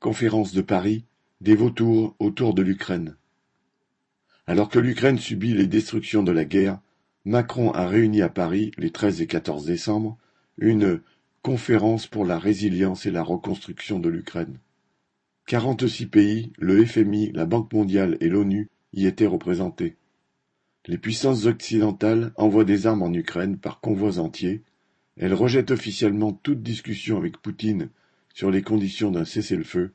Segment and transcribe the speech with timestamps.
[0.00, 1.04] Conférence de Paris,
[1.40, 3.16] des vautours autour de l'Ukraine.
[4.46, 6.78] Alors que l'Ukraine subit les destructions de la guerre,
[7.24, 10.16] Macron a réuni à Paris, les 13 et 14 décembre,
[10.56, 11.00] une
[11.42, 14.60] conférence pour la résilience et la reconstruction de l'Ukraine.
[15.46, 19.96] Quarante-six pays, le FMI, la Banque mondiale et l'ONU y étaient représentés.
[20.86, 24.62] Les puissances occidentales envoient des armes en Ukraine par convois entiers.
[25.16, 27.90] Elles rejettent officiellement toute discussion avec Poutine
[28.34, 29.92] sur les conditions d'un cessez-le-feu,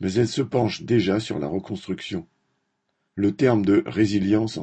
[0.00, 2.26] mais elles se penchent déjà sur la reconstruction.
[3.14, 4.58] Le terme de résilience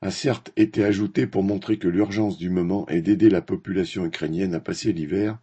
[0.00, 4.54] a certes été ajouté pour montrer que l'urgence du moment est d'aider la population ukrainienne
[4.54, 5.38] à passer l'hiver,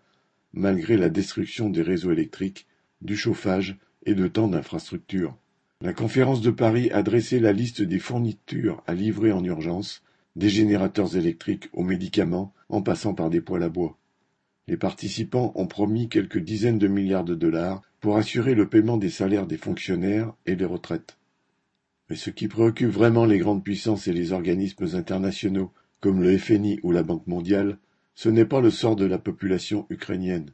[0.54, 2.66] malgré la destruction des réseaux électriques,
[3.02, 5.38] du chauffage et de tant d'infrastructures.
[5.82, 10.02] La conférence de Paris a dressé la liste des fournitures à livrer en urgence,
[10.36, 13.98] des générateurs électriques aux médicaments en passant par des poêles à bois.
[14.68, 19.12] Les participants ont promis quelques dizaines de milliards de dollars pour assurer le paiement des
[19.12, 21.18] salaires des fonctionnaires et des retraites.
[22.10, 26.80] Mais ce qui préoccupe vraiment les grandes puissances et les organismes internationaux, comme le FNI
[26.84, 27.78] ou la Banque mondiale,
[28.16, 30.52] ce n'est pas le sort de la population ukrainienne.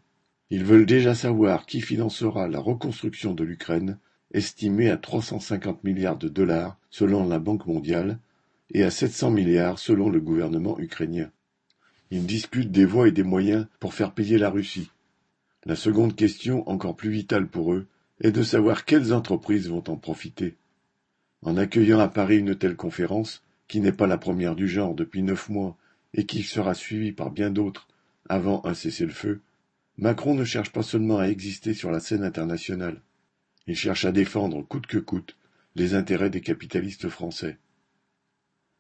[0.50, 3.98] Ils veulent déjà savoir qui financera la reconstruction de l'Ukraine,
[4.34, 8.20] estimée à 350 milliards de dollars selon la Banque mondiale
[8.74, 11.32] et à 700 milliards selon le gouvernement ukrainien.
[12.12, 14.92] Ils discutent des voies et des moyens pour faire payer la Russie.
[15.66, 17.88] La seconde question, encore plus vitale pour eux,
[18.20, 20.56] est de savoir quelles entreprises vont en profiter.
[21.42, 25.24] En accueillant à Paris une telle conférence, qui n'est pas la première du genre depuis
[25.24, 25.78] neuf mois
[26.14, 27.88] et qui sera suivie par bien d'autres
[28.28, 29.40] avant un cessez-le-feu,
[29.98, 33.02] Macron ne cherche pas seulement à exister sur la scène internationale.
[33.68, 35.38] Il cherche à défendre coûte que coûte
[35.76, 37.58] les intérêts des capitalistes français.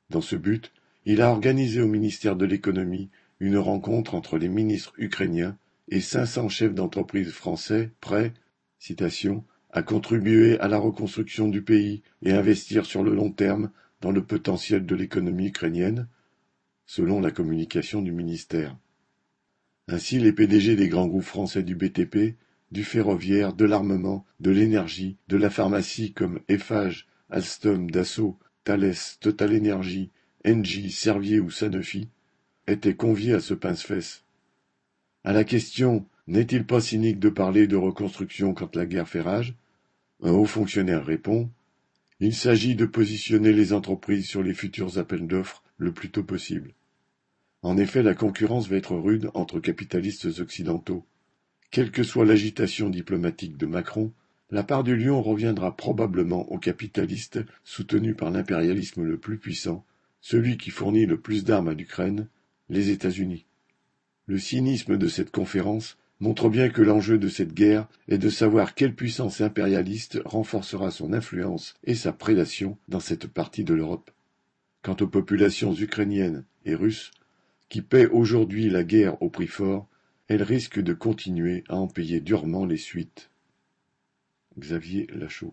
[0.10, 0.74] Dans ce but,
[1.06, 3.10] il a organisé au ministère de l'économie
[3.42, 5.58] une rencontre entre les ministres ukrainiens
[5.90, 8.34] et 500 chefs d'entreprise français prêts
[8.78, 14.12] citation, à contribuer à la reconstruction du pays et investir sur le long terme dans
[14.12, 16.08] le potentiel de l'économie ukrainienne,
[16.86, 18.78] selon la communication du ministère.
[19.88, 22.36] Ainsi, les PDG des grands groupes français du BTP,
[22.72, 29.56] du ferroviaire, de l'armement, de l'énergie, de la pharmacie comme Eiffage, Alstom, Dassault, Thales, Total
[29.56, 30.12] Energy,
[30.46, 32.08] Engie, Servier ou Sanofi,
[32.72, 34.24] était convié à ce pince-fesse.
[35.24, 39.56] À la question N'est-il pas cynique de parler de reconstruction quand la guerre fait rage?
[40.24, 41.50] Un haut fonctionnaire répond
[42.20, 46.74] Il s'agit de positionner les entreprises sur les futurs appels d'offres le plus tôt possible.
[47.64, 51.06] En effet, la concurrence va être rude entre capitalistes occidentaux.
[51.70, 54.12] Quelle que soit l'agitation diplomatique de Macron,
[54.50, 59.86] la part du lion reviendra probablement aux capitalistes soutenus par l'impérialisme le plus puissant,
[60.20, 62.28] celui qui fournit le plus d'armes à l'Ukraine,
[62.72, 63.46] les États-Unis.
[64.28, 68.76] Le cynisme de cette conférence montre bien que l'enjeu de cette guerre est de savoir
[68.76, 74.10] quelle puissance impérialiste renforcera son influence et sa prédation dans cette partie de l'Europe.
[74.84, 77.12] Quant aux populations ukrainiennes et russes,
[77.68, 79.90] qui paient aujourd'hui la guerre au prix fort,
[80.30, 83.30] elles risquent de continuer à en payer durement les suites.
[84.58, 85.50] Xavier Lachaud